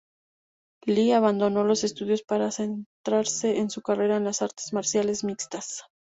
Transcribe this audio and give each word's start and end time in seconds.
Lee 0.87 1.11
abandonó 1.13 1.63
los 1.63 1.83
estudios 1.83 2.23
para 2.23 2.49
centrarse 2.49 3.59
en 3.59 3.69
su 3.69 3.83
carrera 3.83 4.17
en 4.17 4.23
las 4.23 4.41
artes 4.41 4.73
marciales 4.73 5.23
mixtas. 5.23 5.83